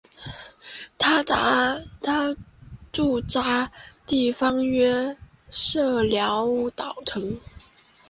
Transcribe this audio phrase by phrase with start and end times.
[0.97, 1.21] 他
[2.91, 3.71] 驻扎
[4.07, 5.17] 地方约是
[5.51, 7.37] 社寮岛城。